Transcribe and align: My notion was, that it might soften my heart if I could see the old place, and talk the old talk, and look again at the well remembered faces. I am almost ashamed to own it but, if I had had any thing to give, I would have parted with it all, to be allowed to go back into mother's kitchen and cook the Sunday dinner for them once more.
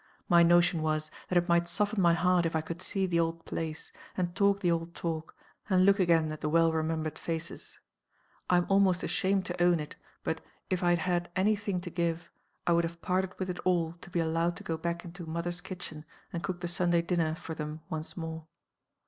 My 0.27 0.41
notion 0.41 0.81
was, 0.81 1.11
that 1.29 1.37
it 1.37 1.47
might 1.47 1.67
soften 1.69 2.01
my 2.01 2.15
heart 2.15 2.47
if 2.47 2.55
I 2.55 2.61
could 2.61 2.81
see 2.81 3.05
the 3.05 3.19
old 3.19 3.45
place, 3.45 3.91
and 4.17 4.35
talk 4.35 4.59
the 4.61 4.71
old 4.71 4.95
talk, 4.95 5.35
and 5.69 5.85
look 5.85 5.99
again 5.99 6.31
at 6.31 6.41
the 6.41 6.49
well 6.49 6.71
remembered 6.73 7.19
faces. 7.19 7.77
I 8.49 8.57
am 8.57 8.65
almost 8.67 9.03
ashamed 9.03 9.45
to 9.45 9.63
own 9.63 9.79
it 9.79 9.95
but, 10.23 10.41
if 10.71 10.81
I 10.81 10.89
had 10.89 10.99
had 11.05 11.29
any 11.35 11.55
thing 11.55 11.81
to 11.81 11.91
give, 11.91 12.31
I 12.65 12.73
would 12.73 12.83
have 12.83 13.03
parted 13.03 13.37
with 13.37 13.51
it 13.51 13.59
all, 13.59 13.93
to 13.93 14.09
be 14.09 14.19
allowed 14.19 14.55
to 14.55 14.63
go 14.63 14.75
back 14.75 15.05
into 15.05 15.27
mother's 15.27 15.61
kitchen 15.61 16.03
and 16.33 16.41
cook 16.41 16.61
the 16.61 16.67
Sunday 16.67 17.03
dinner 17.03 17.35
for 17.35 17.53
them 17.53 17.81
once 17.91 18.17
more. 18.17 18.47